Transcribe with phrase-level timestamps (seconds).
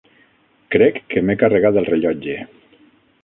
[0.75, 2.39] Crec que m'he carregat el rellotge.